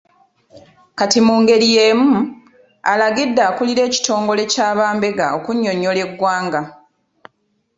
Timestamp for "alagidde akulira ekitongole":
2.91-4.43